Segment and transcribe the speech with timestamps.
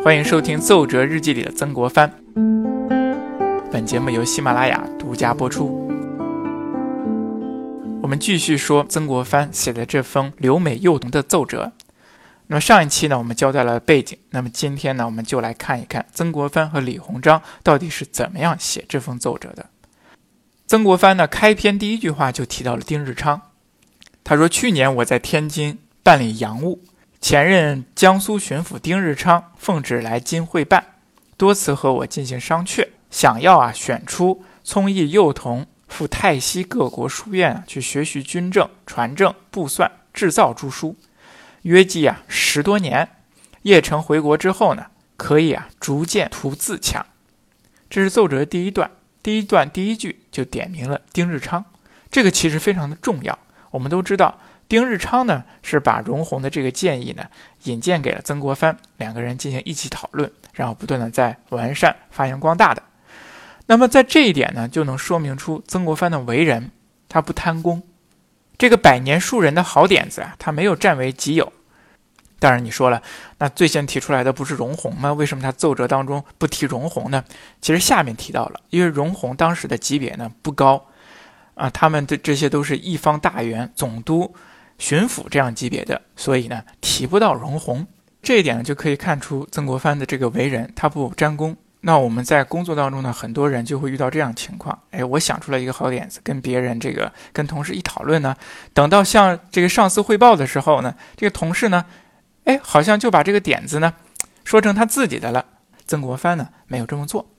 [0.00, 2.10] 欢迎收听《奏折日记》里的曾国藩。
[3.70, 5.88] 本节目由喜马拉雅独家播出。
[8.00, 11.72] 我们继续说曾国藩写的这封留美幼童的奏折。
[12.46, 14.16] 那么上一期呢，我们交代了背景。
[14.30, 19.66] 那么今天呢，我们就来看一看曾国藩和李鸿章到底是怎么样写这封奏折的。
[20.68, 23.42] 曾国藩呢，开篇第一句话就提到了丁日昌。
[24.22, 26.84] 他说：“去年我在天津办理洋务。”
[27.20, 30.84] 前任江苏巡抚丁日昌奉旨来京会办，
[31.36, 40.96] 多次和我进行商榷，想要啊选出聪毅幼童赴泰西各国书院啊去学习军政、传政、布算、制造诸书，
[41.62, 43.08] 约计啊十多年，
[43.62, 47.04] 叶成回国之后呢，可以啊逐渐图自强。
[47.90, 48.92] 这是奏折第一段，
[49.22, 51.64] 第一段第一句就点明了丁日昌，
[52.12, 53.36] 这个其实非常的重要。
[53.72, 54.38] 我们都知道。
[54.68, 57.24] 丁日昌呢，是把荣闳的这个建议呢
[57.64, 62.82] 引荐给了曾国藩，两个人进行一起讨论，然后不断的在完善、发扬光大的。
[63.66, 66.70] 那么在这一点呢，就能说明出曾国藩的为人，
[67.08, 67.82] 他不贪功，
[68.58, 71.50] 这个百年树人的好点子啊，他没有占为己有。
[72.38, 73.02] 当然你说了，
[73.38, 75.12] 那最先提出来的不是荣闳吗？
[75.12, 77.24] 为什么他奏折当中不提荣闳呢？
[77.62, 80.86] 其实下面提到了，因为荣闳当时的级别呢不高，
[81.54, 84.34] 啊，他们的这些都是一方大员、总督。
[84.78, 87.86] 巡抚这样级别的，所以呢提不到荣闳，
[88.22, 91.56] 这一点呢就可以看出曾国藩的这个为人，他不沾功。
[91.80, 98.34] 那我们在工作当中呢，很多人就会遇到这样情况，哎，我想出来一个好点子，跟别人这个跟同事一讨论呢，
[98.72, 101.84] 等到向这个上司汇报的时候呢，这个同事呢，
[102.44, 103.94] 哎，好像就把这个点子呢
[104.42, 105.44] 说成他自己的了。
[105.86, 107.30] 曾国藩呢没有这么做。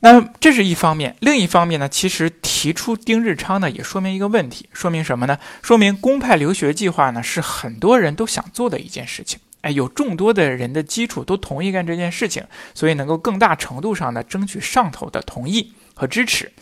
[0.00, 5.36] 那这是一方面，另一方面呢，其实提出丁日昌呢，也说明一个问题，说明什么呢？
[5.60, 9.40] 说明公派留学计划呢，是很多人都想做的一件事情。
[9.62, 16.52] 哎，有众多的人的基础都同意干这件事情，所以能够更大程度上的争取上头的同意和支持。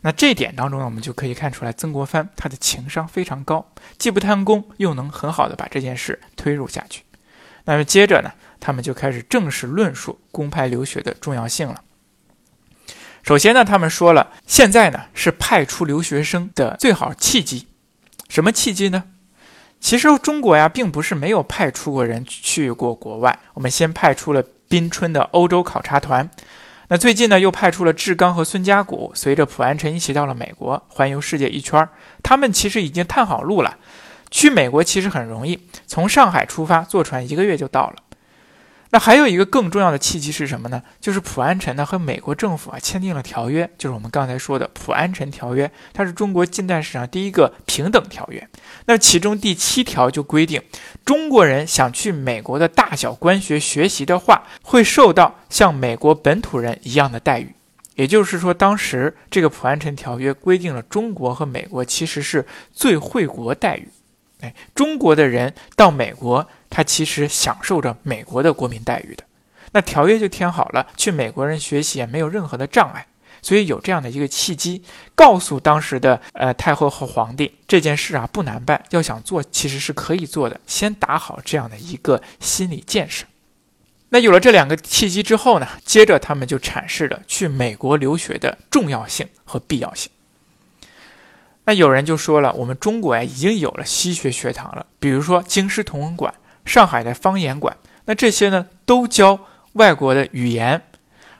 [0.00, 3.64] 那这点当中呢，我们就可以看出来，曾国藩他的情商非常高，
[3.96, 7.04] 既不贪功，又能很好的把这件事推入下去。
[7.64, 11.80] 那么接着呢，他们就开始正式论述公派留学的重要性了。
[13.22, 17.68] 首先呢，他们说了，现在呢是派出留学生的最好契机。
[18.28, 19.04] 什么契机呢？
[19.78, 23.38] 其实中国呀，并不是没有派出过人去过国外。
[23.54, 26.28] 我们先派出了宾春的欧洲考察团，
[26.88, 31.88] 那最近呢又派出了志刚和孙家谷，随着普安臣一起到了美国，环游世界一圈。
[32.22, 33.76] 他们其实已经探好路了，
[34.30, 37.96] 去美国其实很容易，从上海出发，坐船一个月就到了。
[38.92, 40.82] 那还有一个更重要的契机是什么呢？
[41.00, 48.46] 就是普安臣呢和美国政府啊签订了条约，就是我们刚才说的普安臣条约，它是中国近代史上第一个平等条约。
[48.84, 50.60] 那其中第七条就规定，
[51.06, 57.54] 中国人想去美国的大小官学学习的话，会受到像美国本土人一样的待遇。
[57.94, 63.88] 也就是说，当时这个普安臣条约规定了中国和美国其实是最惠国待遇。
[64.42, 66.46] 哎，中国的人到美国。
[66.74, 69.24] 他其实享受着美国的国民待遇的，
[69.72, 73.06] 那条约就填好了，去美国人学习也没有任何的障碍，
[73.42, 74.82] 所以有这样的一个契机，
[75.14, 83.26] 告诉当时的呃太后和皇帝这件事啊不难办，要想做其实是可以做的，先打好这样的一个心理建设。
[84.08, 90.10] 那有了这两个契机之后呢，接着他们就阐释了去美国留学的重要性和必要性。
[91.64, 96.32] 那有人就说了，我们中国呀已经有了西学学堂了，比如说京师同文馆。
[96.64, 99.36] 上海的方言馆，那这些呢都教
[99.72, 100.80] 外国的语言，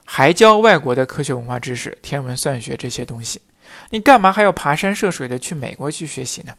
[0.05, 3.41] 还教外国的科学文化知识、天文算学这些东西。
[3.91, 6.53] 你干嘛还要爬山涉水的去美国去学习呢？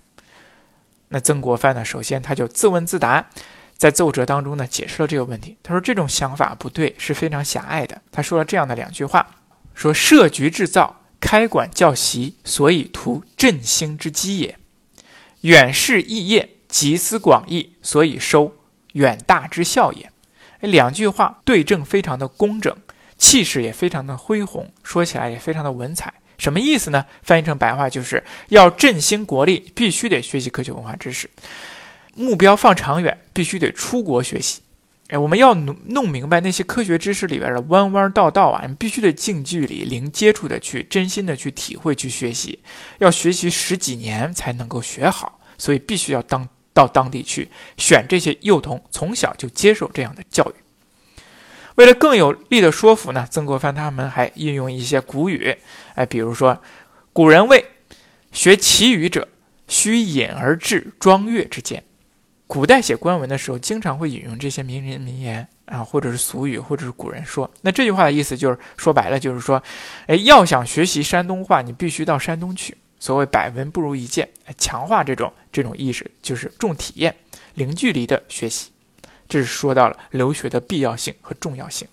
[1.09, 3.28] 那曾国藩呢，首先他就自问自答，
[3.75, 5.57] 在奏折当中呢解释了这个问题。
[5.62, 8.02] 他说这种想法不对，是非常狭隘的。
[8.13, 9.28] 他说了这样的两句话：
[9.73, 14.56] 说设局制造、开馆教习，所以图振兴之基也；
[15.41, 16.50] 远视异业。
[16.67, 18.51] 集思广益，所以收
[18.94, 20.11] 远大之效也。
[20.59, 22.75] 两句话对证非常的工整，
[23.16, 26.11] 气势也非常的恢宏，说起来也非常的文采。
[26.40, 27.05] 什么意思呢？
[27.22, 31.29] 翻译成白话就是要振兴国力，必须得学习科学文化知识。
[32.16, 34.61] 目标放长远，必须得出国学习。
[35.17, 42.59] 我们要弄弄明白那些科学知识里边的弯弯道道啊，你必须得近距离、零接触的去真心的去体会、去学习。
[42.99, 46.47] 要学习十几年才能够学好，所以必须要当。
[46.75, 50.55] 到当地去选这些幼童，从小就接受这样的教育。
[51.75, 55.55] 为了更有力的说服呢，曾国藩他们还运用一些古语，
[55.93, 56.59] 哎，比如说，
[57.13, 57.63] 古人谓
[58.33, 59.27] ：“学其语者，
[59.67, 61.83] 须隐而至庄月之间。”
[62.45, 67.49] 古代写官文的时候，经常会引用这些名人名言啊，或者是俗语，或者是古人说。
[67.61, 69.61] 那这句话的意思就是说白了，就是说，
[70.07, 72.78] 哎，要想学习山东话，你必须到山东去。
[72.99, 77.16] 所谓百闻不如一见，强化这种这种意识，就是重体验、
[77.55, 78.72] 零距离的学习。
[79.28, 81.87] 这是说到了留学的必要性和重要性。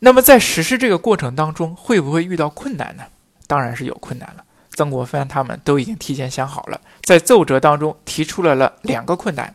[0.00, 3.04] 那么在实施这个过程当中，会不会遇到困难呢？
[3.46, 4.44] 当然是有困难了。
[4.80, 9.54] 曾国藩他们都已经提前想好了，在奏折当中提出了了两个困难：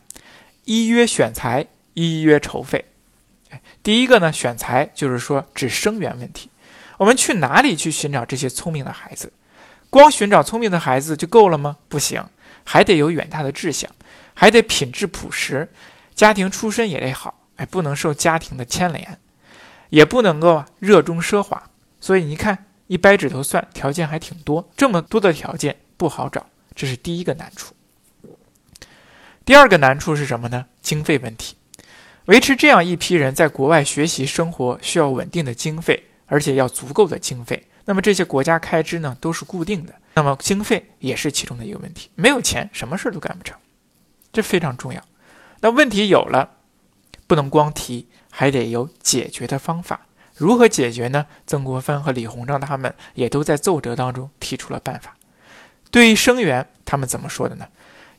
[0.65, 2.85] 一曰选材，一曰筹费。
[3.81, 6.51] 第一个呢，选材就是说指生源问题，
[6.99, 9.33] 我们去哪里去寻找这些聪明的孩子？
[9.89, 11.77] 光寻找聪明的孩子就够了吗？
[11.89, 12.23] 不行，
[12.63, 13.89] 还得有远大的志向，
[14.35, 15.67] 还得品质朴实，
[16.13, 19.17] 家庭出身也得好，哎，不能受家庭的牵连，
[19.89, 21.63] 也不能够热衷奢华。
[21.99, 26.45] 所以你看，一掰指头算，条件还挺多，这么多的条件不好找，
[26.75, 27.73] 这是第一个难处。
[29.43, 30.65] 第二个难处是什么呢？
[30.81, 31.55] 经费问题，
[32.25, 37.67] 维持这样一批人在国外学习生活，需要稳定的经费，而且要足够的经费。
[37.85, 42.09] 那么这些国家开支呢都是固定的，那么经费也是其中的一个问题。
[42.15, 43.55] 没有钱，什么事都干不成，
[44.33, 45.01] 这非常重要。
[45.61, 46.49] 那问题有了，
[47.27, 50.04] 不能光提，还得有解决的方法。
[50.35, 51.25] 如何解决呢？
[51.47, 55.15] 曾国藩和李鸿章他们也都在奏折当中提出了办法。
[55.91, 57.67] 对于生源，他们怎么说的呢？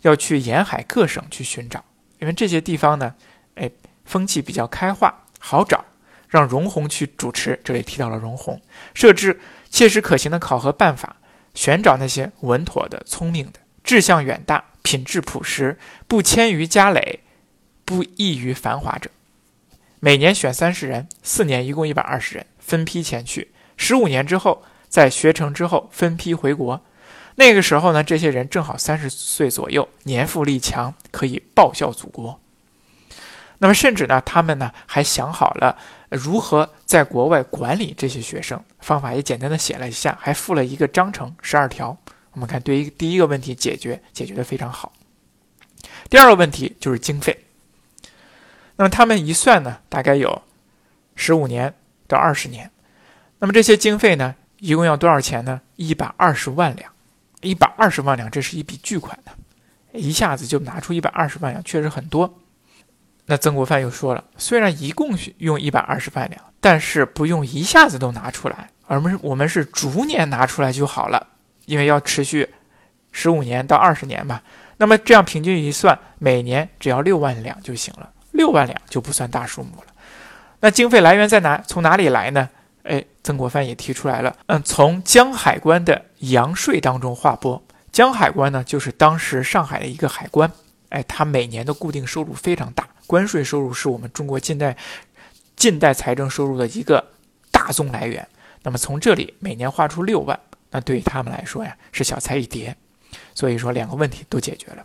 [0.01, 1.85] 要去沿海各省去寻找，
[2.19, 3.15] 因为这些地方呢，
[3.57, 3.71] 哎，
[4.05, 5.85] 风气比较开化，好找。
[6.29, 8.61] 让荣鸿去主持，这里提到了荣鸿，
[8.95, 9.39] 设置
[9.71, 11.17] 切实可行的考核办法，
[11.55, 15.79] 选找那些稳妥的、聪明的、志向远大、品质朴实、
[16.09, 17.21] 不迁于家累、
[17.85, 19.09] 不异于繁华者。
[20.01, 23.53] 每年选三十人，四年一共一百二十人，分批前去。
[23.77, 26.83] 十五年之后，在学成之后分批回国。
[27.37, 32.41] 那个时候呢，这些人正好三十岁左右，年富力强，可以报效祖国。
[33.59, 35.79] 那么，甚至呢，他们呢还想好了。
[36.11, 38.63] 如何在国外管理这些学生？
[38.81, 41.97] 方法也简单的写了一下，还附了一个章程十二条。
[42.33, 44.93] 我们看，对于第一个问题解决，解决的非常好。
[46.11, 47.46] 第二个问题就是经费。
[48.77, 50.43] 那么他们一算呢，大概有
[51.15, 51.75] 十五年
[52.07, 52.71] 到二十年。
[53.39, 55.61] 那么这些经费呢，一共要多少钱呢？
[55.77, 56.91] 一百二十万两。
[57.43, 59.33] 一百二十万两，这是一笔巨款呢，
[59.93, 62.39] 一下子就拿出一百二十万两，确实很多。
[63.27, 71.27] 那曾国藩又说了，虽然一共用一百二十万两，但是不用一下子都拿出来，而我们我们是逐年拿出来就好了，
[71.67, 72.49] 因为要持续
[73.13, 74.41] 十五年到二十年嘛。
[74.79, 79.93] 那么这样平均一算，每年只要六万两就行了，六万两就不算大数目了。
[80.61, 81.63] 那经费来源在哪？
[81.67, 82.49] 从哪里来呢？
[82.85, 87.61] 哎，曾国藩也提出来了，嗯，从江海关的洋税当中划拨。
[87.91, 90.51] 江海关呢，就是当时上海的一个海关，
[90.91, 92.87] 哎，它每年的固定收入非常大。
[93.07, 94.77] 关税收入是我们中国近代
[95.57, 97.05] 近代财政收入的一个
[97.51, 98.27] 大宗来源。
[98.63, 100.39] 那么从这里每年划出六万，
[100.71, 102.77] 那对于他们来说呀是小菜一碟。
[103.35, 104.85] 所以说两个问题都解决了。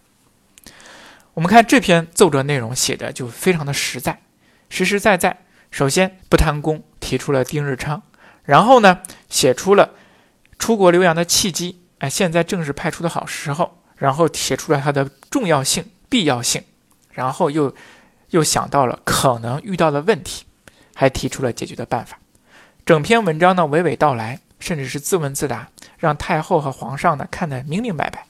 [1.33, 4.21] 我们看这篇奏折内容写的就非常的实在，
[4.69, 5.37] 实实在在。
[5.69, 8.01] 首先不贪功，提出了丁日昌，
[8.43, 9.91] 然后呢写出了
[10.59, 13.77] 出国留洋的契机，哎，现在正是派出的好时候。
[13.95, 16.63] 然后写出了它的重要性、必要性，
[17.11, 17.75] 然后又。
[18.31, 20.45] 又想到了可能遇到的问题，
[20.95, 22.17] 还提出了解决的办法。
[22.85, 25.67] 整篇文章呢娓娓道来，甚至是自问自答，
[25.97, 28.25] 让太后和皇上呢看得明明白白。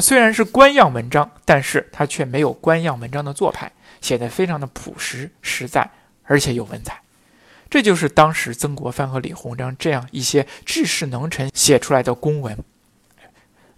[0.00, 5.90] 虽然是官样文章，但是他却没有官样文章的做派，写得非常的朴实实在，
[6.24, 7.00] 而且有文采。
[7.68, 12.56] 这就是当时曾国藩和李鸿章这样一些治世能臣写出来的公文。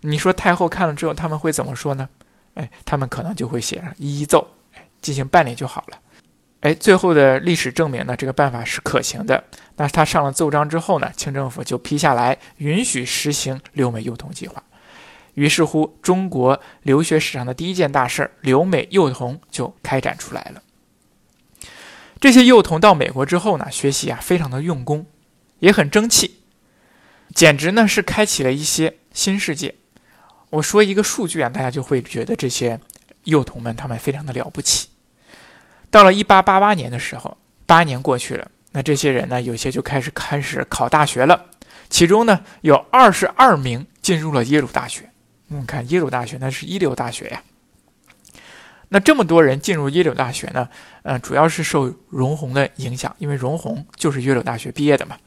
[0.00, 2.08] 你说太后看了之后，他们会怎么说呢？
[2.54, 4.46] 哎，他们可能就会写上一奏。
[5.00, 5.98] 进行办理就好了，
[6.62, 9.44] 哎，最后的历史证明呢，这个办法是可行的。
[9.76, 14.60] 那他上了奏章之后呢，清政府就批下来允许实行留美幼童计划。
[15.38, 20.60] 于是乎，中国留学史上的第一件大事——留美幼童就开展出来了。
[22.18, 25.06] 这些幼童到美国之后呢，学习啊非常的用功，
[25.60, 26.40] 也很争气，
[27.32, 29.76] 简直呢是开启了一些新世界。
[30.50, 32.80] 我说一个数据啊，大家就会觉得这些。
[33.24, 34.88] 幼童们，他们非常的了不起。
[35.90, 41.44] 到了一八八八年的时候，八年过去了，那这些人呢，有些就开始开始考大学了。
[41.90, 45.10] 其中呢，有二十二名进入了耶鲁大学。
[45.48, 47.42] 我们看耶鲁大学，那是一流大学呀。
[48.90, 50.68] 那这么多人进入耶鲁大学呢，
[51.02, 55.18] 嗯，主要是受荣鸿的影响，因为荣鸿就是耶鲁大学毕业的嘛。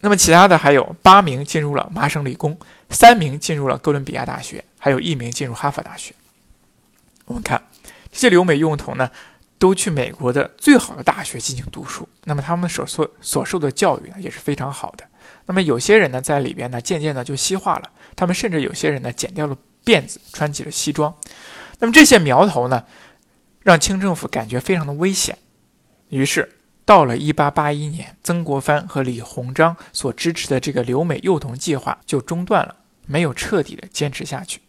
[0.00, 2.56] 那么其他的还有八名进入了麻省理工，
[2.90, 4.64] 三名进入了哥伦比亚大学。
[4.78, 6.14] 还有一名进入哈佛大学，
[7.24, 7.60] 我们看
[8.12, 9.10] 这些留美幼童呢，
[9.58, 15.04] 都去美国的最好的大学进行读书，那么他们所所所受的教育呢也是非常好的。
[15.46, 21.14] 那么有些人呢在里边呢渐渐的就西化了，他们甚至有些人呢剪掉了辫子，穿起了西装。
[21.78, 22.84] 那么这些苗头呢，
[23.62, 25.38] 让清政府感觉非常的危险，
[26.08, 26.52] 于是。
[26.86, 34.60] 到了一八八一年，曾国藩和李鸿章所支持的这个留美幼童计划就中断了，没有彻底的坚持下去，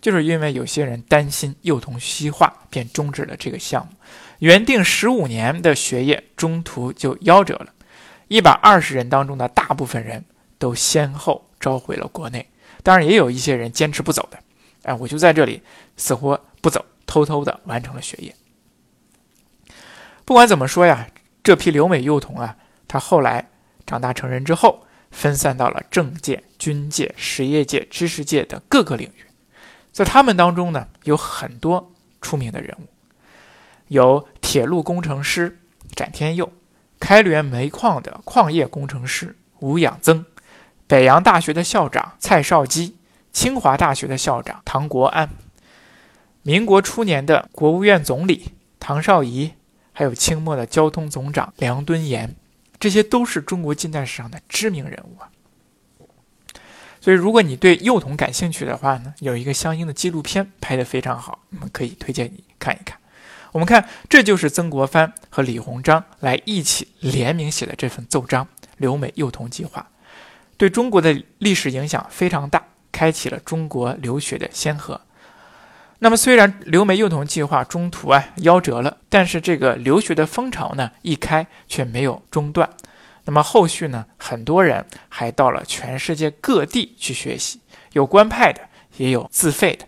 [0.00, 3.92] 就是因为有些人担心幼童西化，便终止了这个项目。
[4.40, 7.68] 原定十五年的学业中途就夭折了，
[8.32, 10.24] 一百二十人当中的大部分人
[10.58, 12.48] 都先后召回了国内，
[12.82, 14.38] 当然也有一些人坚持不走的，
[14.84, 15.62] 哎，我就在这里
[15.98, 18.34] 死活不走，偷偷的完成了学业。
[20.24, 21.08] 不管怎么说呀。
[21.44, 23.50] 这批留美幼童啊，他后来
[23.84, 29.24] 长大成人之后，分散到了政界、军界、实业界、知识界的各个领域。
[29.90, 32.86] 在他们当中呢，有很多出名的人物，
[33.88, 35.58] 有铁路工程师
[35.96, 36.52] 展天佑，
[37.02, 40.24] 开滦煤矿的矿业工程师吴养增，
[40.86, 42.96] 北洋大学的校长蔡绍基，
[43.32, 45.28] 清华大学的校长唐国安，
[46.42, 49.50] 民国初年的国务院总理唐绍仪。
[49.92, 52.36] 还有清末的交通总长梁敦彦，
[52.78, 55.28] 这些都是中国近代史上的知名人物啊。
[57.00, 62.96] 所以，如果你对幼童感兴趣的话呢，有一个相应的纪录片拍得非常好，我们可以推荐你看一看。
[63.52, 69.90] 我们看，这就是曾国藩和李鸿章来一起联名写的这份奏章——留美幼童计划，
[70.56, 75.02] 对中国的历史影响非常大，开启了中国留学的先河。
[75.98, 82.70] 那么，虽然留美幼童计划中途啊夭折了，但是这个留学的风潮呢一开却没有中断。
[83.24, 87.60] 那么后续呢，很多人还到了全世界各地去学习，
[87.92, 88.62] 有官派的，
[88.96, 89.84] 也有自费的。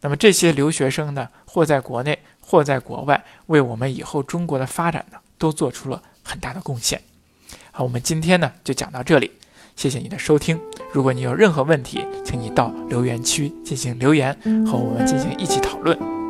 [0.00, 7.00] 那么这些留学生呢，或在国内，或在国外，为我们以后中国的发展呢，都做出了很大的贡献。
[7.72, 9.30] 好，我们今天呢就讲到这里。
[9.76, 10.60] 谢谢你的收听。
[10.92, 14.32] 如果你有任何问题，请你到留言区进行留言，
[14.64, 16.23] 和我们进行一起讨论。